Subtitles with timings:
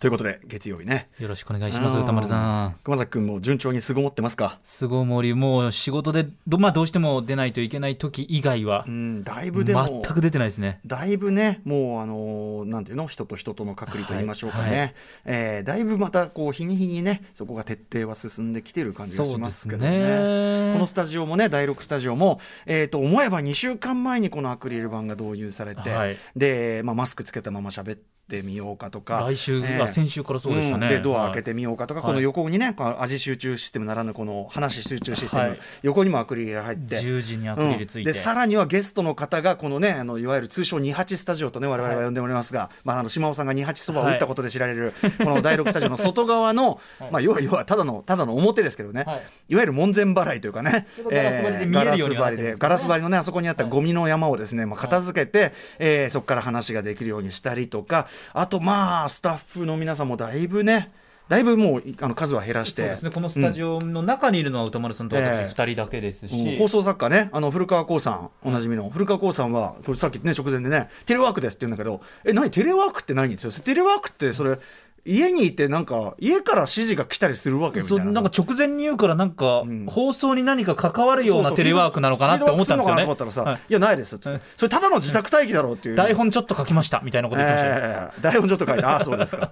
[0.00, 1.10] ということで月曜日ね。
[1.18, 2.76] よろしくお願いします歌丸さん。
[2.84, 4.60] 熊崎君も順調に巣ごもってますか？
[4.62, 10.78] 巣ごもりもう仕事でど,、まあ、どうしても出ないといけない時以外はうんだいぶでも全く出てないですね。
[10.86, 13.08] だいぶねもうあのなんていうの？
[13.08, 14.94] 人と人との隔離と言いましょうかね、はいはい。
[15.24, 19.98] えーだいぶまたこう日に日にねそこが徹底は進んできてる感じがしますけどね。
[19.98, 20.72] ね。
[20.74, 26.16] このスタジオもね第6スタジオも、えー、と思えば2週間前にこのアクリル板が導入されて、はい。
[26.36, 27.98] で、まあ、マスクつけたまま喋っ
[28.28, 29.26] てみようかとか。
[29.28, 30.90] 来週、えーあ先週からそうでしたね、ん。
[30.90, 32.08] でドア開けててみようかとか、はい。
[32.08, 35.58] この横にねこの味集中システムならぬこの話集中システム、はい。
[35.82, 37.00] 横にもアクリルが入って。
[37.00, 38.04] 十時にアクリルついて、うん。
[38.04, 47.10] でさらにはゲストの方がこのねあのいわゆる通称28スタジオとね我々は呼んでおりますが、まあ、あの島尾さんが28そばを打ったことで知られる、この第6スタジオの外側の、 はい。
[47.12, 49.22] まあ、要は要はただのただの表ですけどね、はい。
[49.48, 50.86] い、わゆる門前払いというかね。
[50.96, 52.48] ちょっとガラス張りで見えるようにはなってるんですよね。
[52.48, 60.92] ガラス張りでガラス張りのねあそこにあったゴミの山をですね、まあ、片付けて、えーそこから話ができるようにしたりとかあとまあスタッフの皆さんもだいぶね
[61.28, 62.82] だいぶもうあの数は減らして。
[63.02, 63.10] ね。
[63.12, 66.56] このスタジオの中にいるのは歌丸さんとええ私2人だけですし、うん。
[66.56, 74.58] 放送作家ね、あの古川光さん、おなじみの古川光さんは、これさっきね、直前でね、テレワークですって言うんだけど、え、何、テレワークって何って言ってテレワークって、それ、
[75.04, 78.06] 家にいて、なんか、家から指示が来たりするわけみたいうな。
[78.06, 85.96] そなんか直前に言うからなんか、ん放送に何か関わるようなテレワークなのかなって思ったんですよねフィードバックするのかなと思ったらさ、はいい、や、ないですっつって、それただの自宅待機だろうっていう。
[85.96, 89.50] 台本ちょっと書きましたみたいなこと言ってましたよ、ええ台本ちょっと書いて、ああ、そうですか。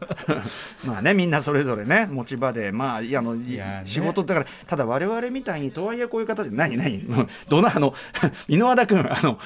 [0.84, 7.06] まあね、みんなそれぞれね、持ち場で、まあ、いや、あの、いいやね仕事だから、ただ我々みたいに、とはいえこういう形で、何、何、
[7.48, 7.94] どの、あの、
[8.48, 9.38] 箕輪田君、あの、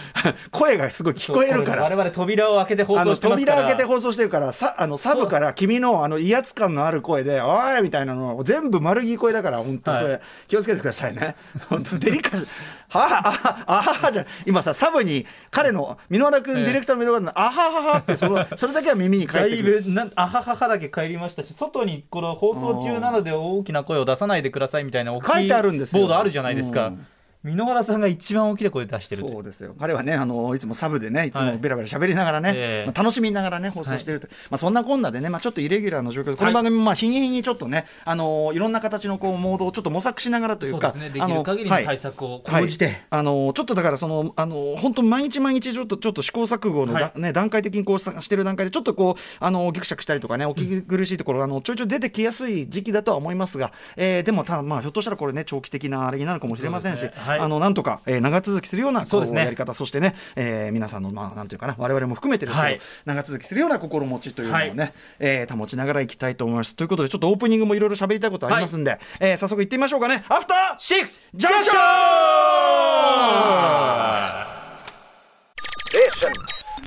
[0.50, 1.90] 声がすごい聞こえるから。
[1.90, 10.20] 我々扉を開けて放送してますから扉開けて放送してるからさあのサブから君のあの威圧感のある声で「おい!」みたいなのを全部丸聞こえだから本当それ、はい。
[10.48, 11.36] 気をつけてくださいね。
[11.68, 12.48] 本当デリカシー。
[12.88, 16.64] ははあはあははじゃん今さサブに彼の箕輪田君、ええ。
[16.64, 19.82] ディレクターの箕輪田君の「あははは」ってその それだけは耳に返ってくる。
[19.82, 26.02] ぶなんあはははだけ帰りましたし外にこの放送中なので大きな声を出さないでくださいみたいな書いてあるんですよ。
[26.02, 26.88] ボードあるじゃないですか。
[26.88, 27.06] うん
[27.42, 29.74] 箕輪田さんが一番大きな声出してるとそうですよ。
[29.78, 31.30] 彼はねあのいつもサブでねい。
[31.30, 32.86] つはいもベラベラ喋りながらね、ええ。
[32.86, 41.14] まあ、楽しみながらね放送してると、まあ、そんなこんなでね、まあ、ちょっとイレギュラーの状況でこのはい番組もまあ日に日にちょっとねあのいろんな形のこうモードをちょっと模索しながらというかそうですね。
[41.14, 41.82] であのきる限りはい。
[41.82, 42.62] の対策をはい。
[42.64, 57.08] 講じて、あのちょっとだからそのあの本当毎日毎日ちょっとちょっと試行錯誤のね段階的にこうさしてる段階でちょっとこうあのギクシャクしたりとかねお聞き苦しいところ、あのちょいちょい出てきやすい時期だとは思いますが、えーでもただまあひょっとしたらこれね長期的なあれになるかもしれませんし、
[57.38, 59.40] あのなんとか、えー長続きするようなそうですね。
[59.40, 62.80] こやり方そしてね、えー皆さんのまあなんていうかな我々も含めてですけど、はい。
[63.04, 64.92] 長続きするような心持ちというのをね、はい。
[65.20, 66.74] えー保ちながらいきたいと思います。
[66.76, 70.24] ということでちょっとオープニングもいろいろ喋りたいことありますんで、えー早速行ってみましょうかね。
[70.28, 71.80] アフターシックスジャンクション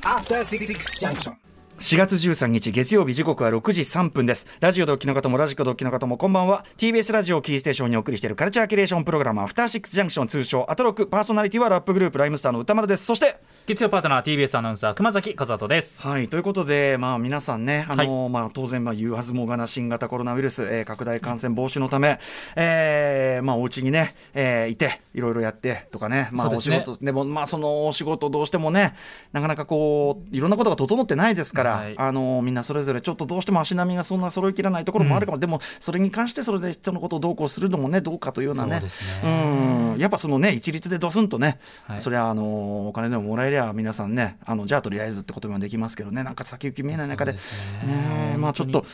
[0.04, 0.66] After Six
[1.00, 1.43] Junction.
[1.84, 4.46] 4月13日月曜日時刻は6時3分です。
[4.58, 6.64] ラジオでお聞きの方もラジコでお聞きの方もこんばんは。
[6.78, 13.04] TBS ラジオをキーステーションにお送りしているカルチャーキュレーションプログラムアフターシックスジャンクション通称アトロクパーソナリティはラップグループライムスターの歌丸です。
[13.04, 13.36] そして
[13.66, 16.00] 月曜パートナー TBS アナウンサー熊崎和人です。
[16.00, 22.18] はいということで、まあ、皆さんね、あのまあ、当然、まあ、言わずもがな新型コロナウイルス、えー拡大感染防止のため、
[22.56, 26.94] えーまあ、お家にね、えーいて、いろいろやってとかね、まあ、お仕そうですね。
[26.94, 28.94] 事でも、まあ、そのお仕事、どうしてもね、
[29.32, 38.82] なかなかこう、いろんなことが整ってないですから、はいあのみんなそれぞれちょっとどうしても足並みがそんな揃いきらないところもあるかも、でも、それに関してそれで人のことをどうこうするのもね、どうかというようなね、
[39.20, 39.96] そうん。
[39.98, 42.02] やっぱそのね、一律でドスンとね、はい。
[42.02, 47.92] それはあのお金でももらえりゃ、皆さんね、あのじゃあとりあえずってこともできますけどね、なんか先行き見えない中で、ですね。
[48.32, 48.84] ねまあちょっと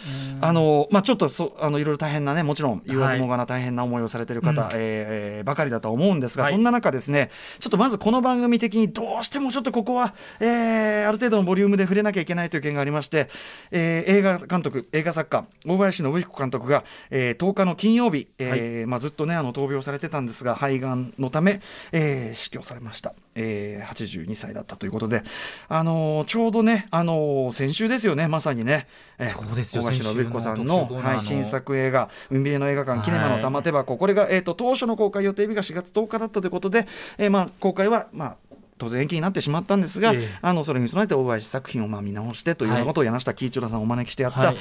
[0.41, 6.53] あのまあちょっとそあのいろいろ大変なね、もちろん言わずもがな大変な思いをされてる方、えーえーばかりだとは思うんですが、はい。
[6.53, 13.29] そんな中ですね、ちょっとまずこの番組的にどうしてもちょっとここは、えーある程度のボリュームで触れなきゃいけないという件がありまして、
[13.71, 21.61] えー映画監督、映画作家、大林信彦監督が、えー10日の金曜日、えーまあ、ずっとね、あの闘病されてたんですが、肺がんのため、
[21.93, 23.15] えー死去されました。
[23.35, 25.23] えー82歳だったということで、
[25.69, 28.87] あのーちょうどね、あのー先週ですよね、まさにね、
[29.19, 29.83] えーそうですよ。
[29.83, 36.87] 大林信彦さんのはい、新作映画「海辺の映画館キネマの玉手箱」これが、えー、と当初の公開予定日が4月10日だったということで、
[37.19, 38.37] えーまあ、公開は、まあ、
[38.81, 40.39] 当然延期になってしまったんですが、ええ。
[40.41, 44.57] あのそれに備えて大林作品をまあ見直してというようなことを柳下喜一郎さんをお招きしてやった、はい。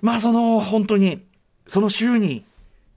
[0.00, 1.22] まあその本当に
[1.66, 2.44] その週に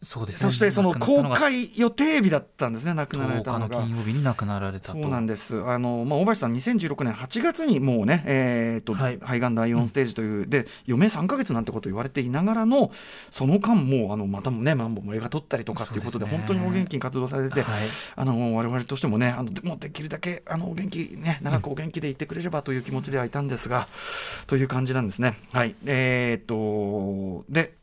[0.04, 0.52] そうですね。
[0.52, 3.88] そしてその公開予定日だったんですね亡くなられ10日のたのが。
[3.88, 5.02] 金曜日に亡くなられたと。
[5.02, 5.64] そうなんです。
[5.64, 9.18] あの、まあ、大林さん2016年8月にもうね、えーとはい。
[9.20, 12.92] 肺がん第4ステージという、で余命3か月なんてことを言われていながらの
[13.32, 16.38] その間もうあのまたもねマンボも映画撮ったりとかっていうことでですね。
[16.38, 17.84] 本当にお元気に活動されてて、はい。
[18.16, 23.88] あの我々としてもねあのでもできるだけあのお元気ね長くお元気でいてくれればという気持ちではいたんですが、
[24.48, 25.38] という感じなんですね。
[25.54, 25.76] はい。
[25.86, 27.83] えーっとで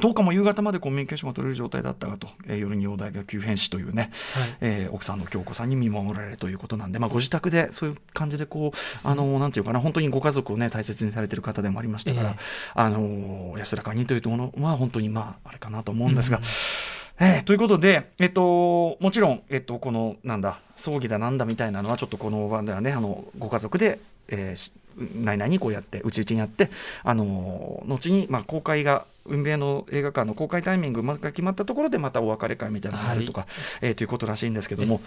[0.00, 4.56] 10日も夕方までコミュニケーションが取れる状態だったがと、えー夜に容体が急変しというね、はい。
[4.60, 9.80] えー奥さんの京子さんに見守られるということなんで、まあ、ご自宅でそういう感じでこう、あのなんていうかな。
[9.80, 12.36] 本当にご家族をね大切にされてる方でもありましたから、ええ
[12.74, 16.40] あの安らかにというものは本当にまああれかなと思うんですが。
[17.22, 26.70] えーということで、えっと、もちろん、えっと、このなんだ葬儀だなんだみたいなのはちょっとこの場ではねあのご家族で、えーし内々にこうやってうちうちにやって
[27.02, 33.46] あの後に、まあ、公開が運命の映画館の公開タイミングが決まったところでまたお別れ会みたいなのがあるとか、
[33.80, 35.00] えーということらしいんですけども。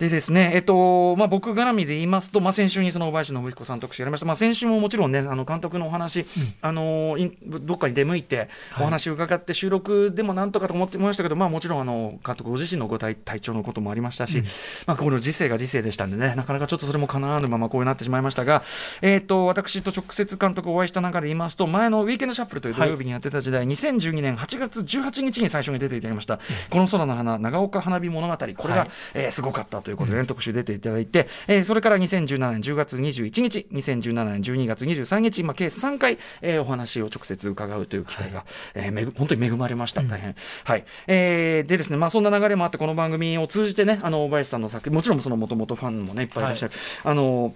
[0.00, 6.24] でですね、えっとまあ、僕絡みで言いますと、まあ、先週にその小林信彦さん特集やりました、まあ、先週ももちろんね、あの監督のお話、
[6.62, 8.48] あのいどっかに出向いて、はい。
[8.80, 14.44] お話を伺って、収録でもなんとかと思ってましたけど、まあ、もちろんあの監督ご自身のご体体調のこともありましたし、うん。
[14.86, 18.62] まあ、この時世が時世でしたんでね、なかなかちょっとそれもかなわぬままこうなってしまいましたが、
[19.02, 26.38] えっと私と直接監督お会いした中で言いますと、前のウィーケンドシャッフルという土曜日にやってた時代、2012年8月18日に最初に出ていただきました、
[26.70, 28.90] この空の花、長岡花火物語、これが、はい。
[29.14, 38.44] えーすごかったということで、ね特集出ていただいて、えーそれから2017年10月21日、2017年12月23日、まあ、計3回、えーお話を直接伺うという機会が、
[38.74, 40.34] えーめぐ本当に恵まれました、大変。
[40.64, 40.84] はい。
[41.06, 46.72] えーでですね、まあ、そんな流れもあって、この番組を通じてね、あの大林さんの作品、もちろんそのもともとファンもね、いっぱいいらっしゃる。
[47.04, 47.54] あの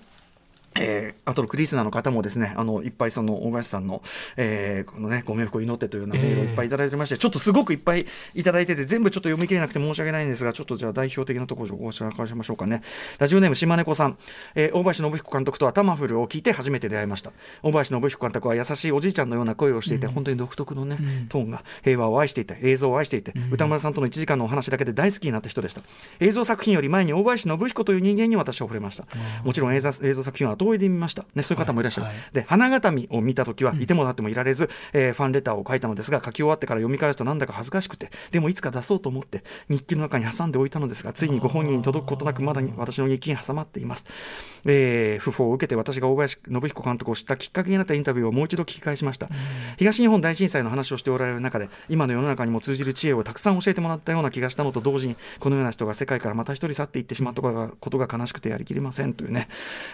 [0.76, 4.03] えー、あとのクリスナーの方もですね、あのいっぱいその大林さんの、
[4.37, 12.82] えーこのね、ご冥福を祈ってというようなメールをいっぱいいただいてまして、ちょっとすごくいっぱいいただいてて、全部ちょっと読み切れなくて申し訳ないんですが、ちょっとじゃあ代表的なところをご紹介しましょうかね。
[13.19, 14.19] ラジオネーム島猫さん、
[14.55, 17.32] えー大林信彦監督とはタマフルを聞いて初めて出会いました。
[17.62, 25.82] 大林信彦監督は優しいおじいちゃんのような声をしていて、本当に独特のね、うんトーンが平和を愛していて、映像を愛していて、歌村さんとの1時間のお話だけで大好きになった人でした。
[26.21, 29.06] 映像作品より前に大林信彦という人間に私は触れました。
[29.44, 31.25] もちろん映像映像作品は後追いで見ました。
[31.34, 32.06] ね、そういう方もいらっしゃる。
[32.06, 44.06] はいはいで、花形見を見たときは、いても立ってもいられず、えーファンレターを書いたのですが、書き終わってから読み返すとなんだか恥ずかしくて、でもいつか出そうと思って、日記の中に挟んでおいたのですが、ついにご本人に届くことなく、まだに私の日記に挟まっています。
[44.66, 49.28] えー訃報を受けて私が大林信彦監督を知ったきっかけになったインタビューをもう一度聞き返しました。
[49.78, 59.49] 東日本大震災の話をしておられる中で、今の世の中にも通じる知恵をたくさん教えてもらったような気がしたのと同時に、このような人が世界からまた一人去っていってしまったことがことが悲しくてやりきれませんというね、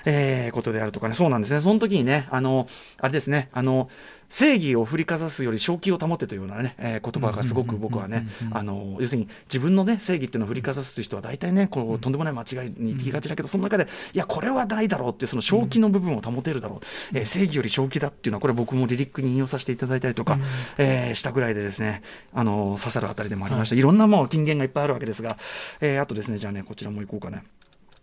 [0.05, 2.67] えーことであるとかね、そうなんですね、その時にね、あの、
[2.99, 3.89] あれですね、あの、
[4.29, 16.81] 正義を振りかざすより正気を保てというようなね、えー言葉がすごく僕はねあの、要するに自分のね、正義っていうのを振りかざす人は大体ね、こう、とんでもない間違いに行きがちだけど、その中で、いや、これはないだろうってその正気の部分を保てるだろ
[17.13, 20.39] う、えー正義より正気だっていうのは、これ僕もリリックに引用させていただいたりとか、
[20.79, 22.03] えーしたぐらいでですね、
[22.33, 23.75] あの、刺さるあたりでもありました。
[23.75, 25.39] いろんなもう金言がいっぱいあるわけですが、
[25.81, 27.43] えーあとですね、じゃあね、こちらも行こうかね。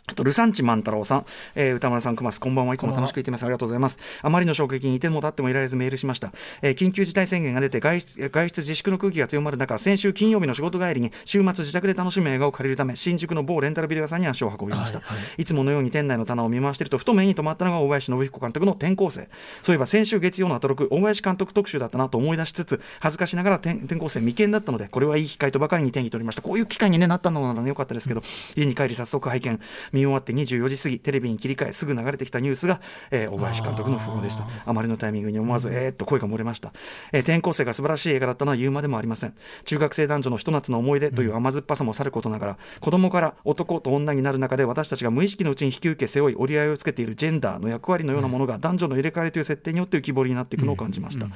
[0.10, 3.44] あと、ルサンチ万太郎さん、えー歌丸さん、熊須、こんばんはいつも楽しく言ってます。
[3.44, 4.00] ありがとうございます。
[4.22, 6.32] あまりの衝撃にいても立ってもいられずメールしました。
[6.62, 15.00] えー緊急事態宣言が出て外出、外出自粛の空気が強まる中、先週金曜日の仕事帰りに、週末自宅で楽しむ映画を借りるため、新宿の某レンタルビデオ屋さんに足を運びました。
[15.00, 19.28] はいはいいつものように店内の棚を見回していると、ふと目に留まったのが大林信彦監督の転校生。
[19.62, 26.42] そういえば先週月曜のアトロク、大林監督特集だったなと思い出しつつ、恥ずかしながら転転校生未見だったので、これはいい機会とばかりに手に取りました。
[26.42, 28.24] こういう機会に、ね、なったのならね、よかったですけど、
[28.56, 29.60] 家に帰り早速拝見、
[29.98, 32.80] 見終わって24時過ぎ、テレビに切り替え、すぐ流れてきたニュースが、
[33.12, 34.46] えー大林監督の訃報でした。
[34.66, 36.72] あまりのタイミングに思わず、えーっと声が漏れました。
[37.12, 39.34] えー転校生が素晴らしい映画だったのは言うまでもありません。
[39.66, 51.28] 中学生男女のひと夏の思い出という甘酸っぱさもさることながら、子供から男と女になる中で私たちが無意識のうちに引き受け背負い折り合いをつけているジェンダーの役割のようなものが男女の入れ替わりという設定によって浮き彫りになっていくのを感じました。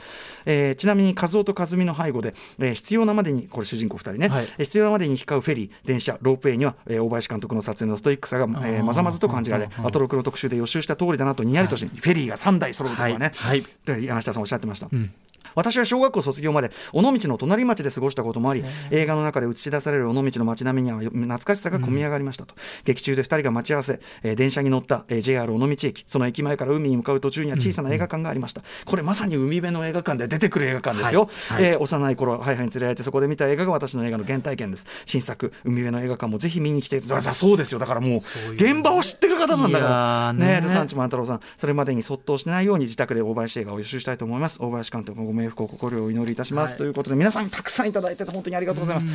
[0.46, 13.32] えーちなみに和夫と和美の背後で、えー必要なまでにこれ主人公2人ね、はいえー必要なまでに行き交うフェリー電車ロープウェイには、えー大林監督の撮影のストイックさが、えーまざまざと感じられアトロクの特集で予習した通りだなとにやりとし、フェリーが3台揃うとかね、はい。
[13.34, 13.66] はい。
[13.86, 14.88] で柳下さんおっしゃってました。
[14.92, 15.12] うん
[15.56, 22.56] 私は小学校卒業まで尾道の隣町で過ごしたこともあり映画の中で映し出される尾道の街並みには懐かしさが込み上がりましたと、
[22.86, 31.64] 劇中で2人が待ち合わせ、えー電車に乗った、えー JR 尾道駅その駅前から海に向かう途中には小さな映画館がありました、これまさに海辺の映画館で出てくる映画館ですよ、はい。
[31.64, 31.72] はい。
[31.74, 34.86] えー幼い頃母に連れられてそこで見た映画が私の映画の原体験です。
[35.06, 37.00] 新作海辺の映画館もぜひ見に来て。
[37.00, 37.80] だからそうですよ。
[37.80, 40.34] だからもう現場を知ってる方なんだから。
[40.34, 40.56] ね。
[40.56, 44.62] ねで産地万太郎さんそれまでにそっとしてないように自宅で大林映画を予習したいと思います。
[44.62, 46.78] 大林監督のご冥冥福を心よお祈りいたします、はい。
[46.78, 49.08] ということで皆さんたくさんいただいてて本当にありがとうございます。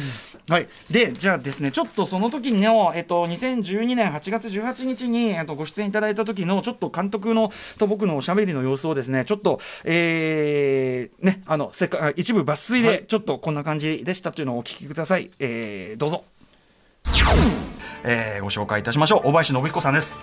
[0.49, 16.25] はい、でじゃあですねちょっとその時の、えっと、2012年8月18日に、えっと、ご出演いただいた時のちょっと監督のと僕のおしゃべりの様子をですねちょっと、えーね、あのせっか一部抜粋でちょっとこんな感じでしたというのをお聞きください、えーどうぞ。
[18.04, 19.21] えーご紹介いたしましょう。
[19.25, 20.14] 大林信彦さんです。
[20.14, 20.21] よ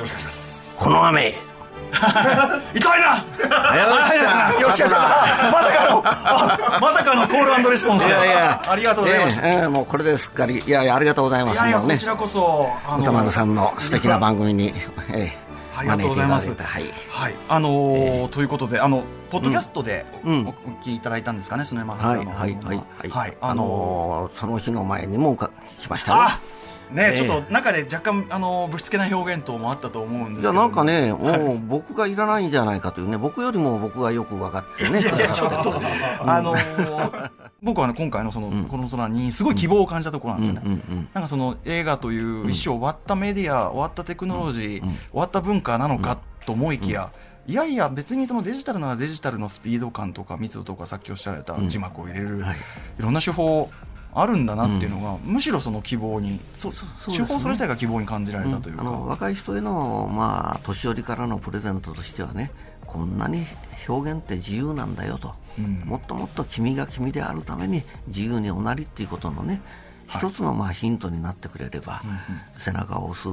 [0.00, 0.82] ろしくお願いします。
[0.82, 1.55] この雨
[2.74, 3.24] 痛いな。
[3.48, 8.62] 早 よしよしまさかのあまさかのコールレスポンスでいやいや。
[8.68, 10.62] ありがとうございます、ええええもうこれですっかり。
[10.66, 11.58] いやいやありがとうございます。
[11.58, 12.68] いやいやこちらこそ
[12.98, 14.74] 歌丸さんの素敵な番組に、
[15.12, 15.45] ええ
[15.76, 16.50] ありがとうございます。
[16.50, 17.34] 招てただいてはい。
[17.48, 20.46] あのーということであのポッドキャストでお,、うん。
[20.46, 22.76] お聞きいただいたんですかね、その山はいはいはいはい。
[22.76, 23.36] はい、はい。
[23.40, 26.40] あのーその日の前にもうか来ました
[26.92, 27.16] ね、ええ。
[27.16, 35.74] ちょっと中で若干あのぶしつけな表現等もあったと思うんですけどなんかね、もう僕がいらないんじゃないかというね、僕よりも僕がよく分かってね、いやいやちょっと、
[36.24, 37.30] あのー
[37.62, 40.82] 僕はね今回のその、この空にすごい希望を感じたところなんですよね。
[40.88, 41.08] うんうんうん。
[41.14, 47.10] なんかその映画という一生終わったメディア、終わったテクノロジー、終わった文化なのかと思いきや、
[47.46, 52.56] いやいや別にそのデジタルならデジタルのスピード感とか密度とかさっきおっしゃられた字幕を入れる、はい。
[52.98, 53.70] いろんな手法
[54.12, 57.16] あるんだなっていうのが、むしろその希望にそそうですね。
[57.18, 62.50] 手法それ自体が希望に感じられたというか、あの若い人への、まあ、年寄りからのプレゼントとしてはね
[62.86, 63.44] こんなに
[63.88, 65.34] 表現って自由なんだよと、
[65.84, 69.60] もっともっと君が君であるために自由におなりっていうことのね
[70.08, 72.02] 一つのまあヒントになってくれれば、
[72.56, 73.28] 背中を押す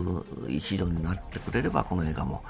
[0.50, 2.44] 一助になってくれればこの映画も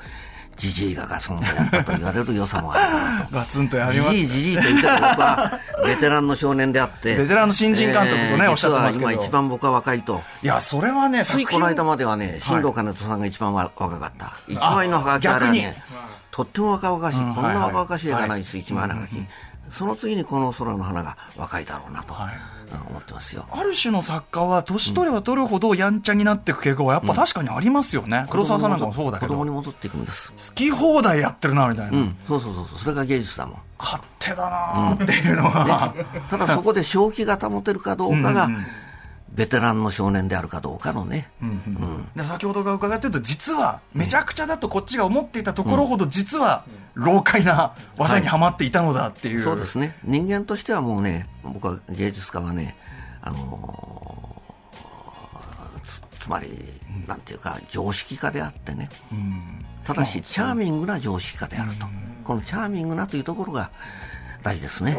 [0.58, 3.36] じじいがガツンとやったと言われる良さもあるかなと。
[3.36, 7.16] ガツンとやりますじじいじじいと言っても僕はベテランの少年であって。
[7.16, 9.12] ベテランの新人監督とねおっしゃってますけど。
[9.12, 10.24] 今一番僕は若いと。
[10.42, 14.34] いやそれはねついこの間まではね、新藤兼人さんが一番わ若かった。
[14.48, 15.84] 一枚のハガキあれは逆ね、
[16.32, 17.20] とっても若々しい。
[17.20, 18.40] うんこんな若々しい映画はいはいない。
[18.42, 19.26] です、一枚のハガキ。
[19.70, 22.34] その次にこの空の花が若いだろうなと、はい。
[22.34, 22.53] うん
[22.90, 23.46] 思ってますよ。
[23.52, 30.32] ある種の作家は年取れば取るほどやんちゃになっていく傾向はやっぱ確かにありますよね、黒沢さんなんかもそうだけ子供どに戻っていくんです。
[30.32, 33.62] 好き放題やってるなみたいな、うん、そうそうそうそう、それが芸術だもん。
[33.78, 35.94] 勝手だなーっていうのが、
[36.30, 38.66] ただそこで正気が保てるかどうかがうんうんうん、
[39.34, 41.32] ベテランの少年であるかどうかのね。
[42.16, 49.98] で先ほどが伺ってると実はめちゃくちゃだとこっちが思っていたところほど実は老快な技にはまっていたのだっていう、そうですね。
[50.04, 52.78] 人間としてはもうね僕は芸術家はね
[53.22, 56.48] あのーつつまり
[57.08, 58.90] なんていうか常識家であってね。
[59.84, 61.88] ただしチャーミングな常識家であると。
[62.24, 63.70] このチャーミングなというところが
[64.44, 64.98] 大事ですね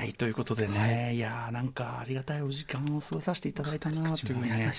[0.00, 4.72] はいということでね、い、やーなんかありがたいお時間を過ごさせていただいたなというね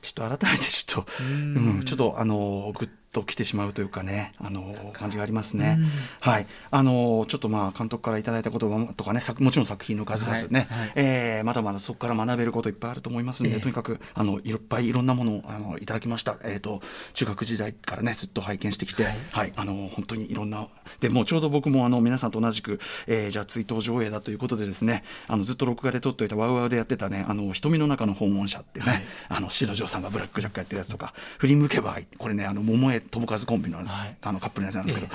[0.00, 1.82] ちょっと改めてちょっとうん。
[1.84, 5.78] ちょっとあのぐっと来てしまうというかねあの感じがありますね、
[6.20, 6.46] はい。
[6.70, 10.92] あのちょっとまあ監督からいただいた言葉とかね作もちろん作品の数々ね、はいはい。
[10.96, 13.60] えーまだまだそこから学べることいっぱいあると思いますので、ええ。
[13.60, 16.82] とにかくあのいっぱいいろんなものをあのいただきました、えー、と
[17.14, 19.52] 中学時代からねずっと拝見してきて、はい。
[19.56, 20.68] あの本当にいろんな
[21.00, 29.04] でもうちょうど僕もあの皆さんと同じく、えーじゃあ追悼上映だということでですねあのずっと録画で撮っておいたワウワウでやってたねあの瞳の中の訪問者っていうね、はい。
[29.28, 34.16] あのシドジョーさんがブラックジャックやってるやつとか振り向けばこれねあの桃江友和コンビの,、はい。
[34.20, 35.12] あのカップルのやつなんですけど、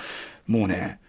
[0.48, 1.00] もうね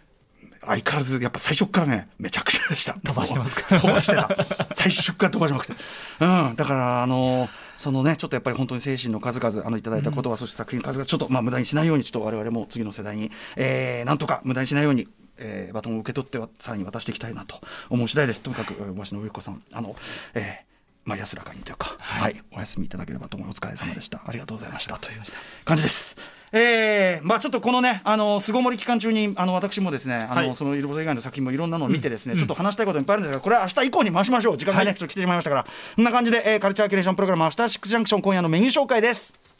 [0.66, 2.94] 相変わらずやっぱ最初からねめちゃくちゃでした。
[2.94, 4.28] 飛ばしてますか 飛ばしてた。
[4.74, 5.74] 最初から飛ばしまくって。
[6.20, 6.54] うん。
[6.56, 18.40] だからあのそのねちょっとやっぱり本当に精神の数々あのいただいた言葉、そして作品の数々ちょっとまあ無駄にしないようにちょっと我々も次の世代に、えーなんとか無駄にしないようにえーバトンを受け取ってはさらに渡していきたいなと思う次第です。
[18.40, 19.94] とにかく大橋信彦さんあの、
[20.34, 20.73] えー
[21.04, 23.60] まあ、安らかにというか、はい、お休みいただければと思います。
[23.62, 24.22] お疲れ様でした。
[24.26, 24.96] ありがとうございました。
[24.96, 25.20] という
[25.64, 26.16] 感じです。
[26.52, 34.56] えー、まあちょっとこのね、あの、巣ごもり期間中に、あの、私もですね、あの、はいそのイルボザ以外の作品もいろんなのを見てですね、ちょっと話したいこといっぱいあるんですが、これは明日以降に回しましょう。
[34.56, 35.64] 時間がね、はいちょっと来てしまいましたから。
[35.64, 39.53] こんな感じで、えーカルチャーキュレーションプログラム、アフターシックスジャンクション、今夜のメニュー紹介です。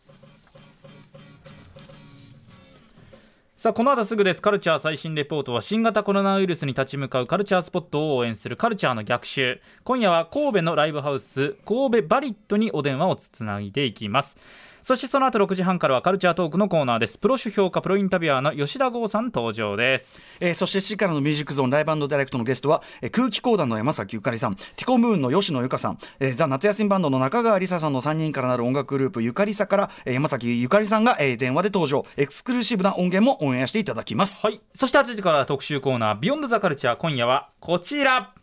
[3.65, 4.43] さあこの後すぐです。
[4.43, 9.59] カルチャー最新レポートは新型コロナウイルスに立ち向かうカルチャースポットを応援するカルチャーの逆襲。
[9.85, 14.37] 今夜は神戸のライブハウス神戸バリットにお電話をつないでいきます。
[14.85, 17.17] そしてその後6時半からはカルチャートークのコーナーです。
[17.17, 20.21] プロ主評価プロインタビュアーの吉田剛さん登場です。
[20.41, 24.57] えーそして7時からのミュージックゾーンライブダイレクトのゲストは、えー空気講談の山崎ゆかりさん。
[24.57, 32.05] ティコムーンの吉野由香さん、えーザ・夏休みバンドの中川梨沙さんの3人からなる音楽グループゆかりさから、えー山崎ゆかりさんが、えー電話で登場。
[32.19, 34.61] エクスクルーシブな音源もオンエアしていただきます、はい。
[34.75, 36.97] そして8時からは特集コーナービヨンドザカルチャー。
[36.97, 38.35] 今夜はこちら。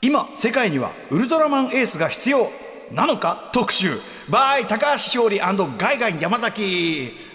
[0.00, 2.48] 今世界にはウルトラマンエースが必要
[2.92, 3.50] なのか？
[3.52, 3.92] 特集。
[4.30, 5.40] by 高橋勝利
[5.78, 7.27] ガイガン山崎。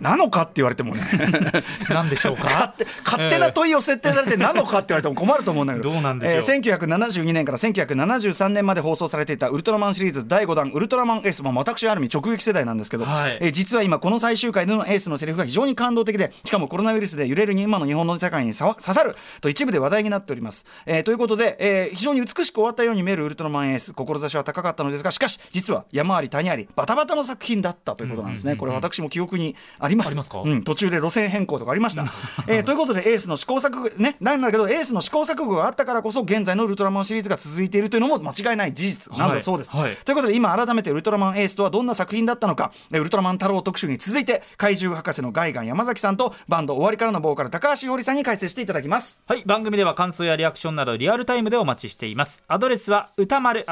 [0.00, 1.02] なのかって言われてもね。
[1.88, 6.34] なんでしょう勝か手勝手な問いを設定されてなのかって言われても困ると思うんだけどどうなんでしょう？
[6.36, 13.38] えー1972年から1973年まで放送されていたウルトラマンシリーズ第5弾ウルトラマンエース、まあ、私はある意味直撃世代なんですけど、はい。
[13.40, 30.08] えー実は今この最終回でのエースのセリフが非常に感動的でしかもコロナウイルスで揺れる今の日本の世界にさわ刺さると一部で話題になっております、えーということで、えー非常に美しく終わったように見えるウルトラマンエース志は高かったのですがしかし実は山あり谷ありバタバタの作品だったということなんですね、これ私も記憶にあります。
[30.08, 30.40] ありますか？
[30.40, 32.04] うん、途中で路線変更とかありました、
[32.48, 39.88] えーということでエースの試行錯誤ねなんだけどエースの試行錯誤があったからこそ現在のウルトラマンシリーズが続いているというのも間違いない事実なんだそうです、はい。
[39.88, 42.72] はいということで今改めてウルトラマンエースとはどんな作品だったのか。
[42.92, 49.22] えーウルトラマン太郎特集に続いて怪獣博士のガイガン山崎さんとバンド終わりからのボーカル高橋ひょりさんに解説していただきます。
[49.26, 49.42] はい。
[49.46, 52.42] 番組では感想やリアクションなどリアルタイムでお待ちしています。
[52.46, 53.64] アドレスは歌丸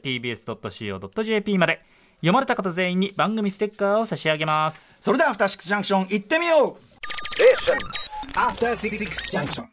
[0.02, 1.80] @tbs.co.jp まで
[2.22, 6.92] 読まれた方全員に番組ステッカーを差し上げますそれではアフターシックスジャンクション行ってみよう
[8.34, 8.96] After Six
[9.30, 9.66] Junction.